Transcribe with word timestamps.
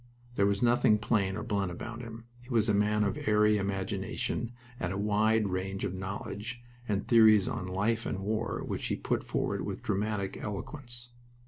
There 0.33 0.47
was 0.47 0.63
nothing 0.63 0.97
plain 0.97 1.37
or 1.37 1.43
blunt 1.43 1.69
about 1.69 2.01
him. 2.01 2.25
He 2.41 2.49
was 2.49 2.67
a 2.67 2.73
man 2.73 3.03
of 3.03 3.19
airy 3.27 3.59
imagination 3.59 4.51
and 4.79 4.91
a 4.91 4.97
wide 4.97 5.49
range 5.49 5.85
of 5.85 5.93
knowledge, 5.93 6.63
and 6.87 7.07
theories 7.07 7.47
on 7.47 7.67
life 7.67 8.07
and 8.07 8.17
war 8.21 8.63
which 8.65 8.87
he 8.87 8.95
put 8.95 9.23
forward 9.23 9.61
with 9.63 9.83
dramatic 9.83 10.37
eloquence. 10.37 11.09